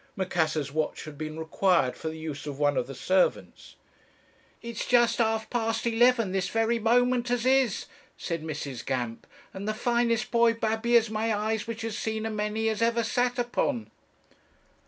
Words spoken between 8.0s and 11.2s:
said Mrs. Gamp; 'and the finest boy babby as